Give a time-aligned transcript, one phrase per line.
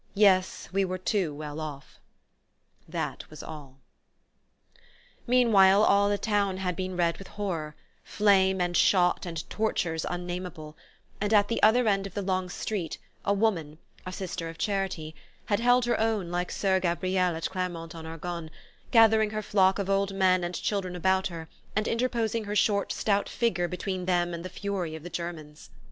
[0.15, 1.99] Yes, we were too well off..."
[2.87, 3.77] That was all.
[5.27, 10.75] Meanwhile all the town had been red with horror flame and shot and tortures unnameable;
[11.21, 15.13] and at the other end of the long street, a woman, a Sister of Charity,
[15.45, 18.49] had held her own like Soeur Gabrielle at Clermont en Argonne,
[18.89, 23.29] gathering her flock of old men and children about her and interposing her short stout
[23.29, 25.69] figure between them and the fury of the Germans.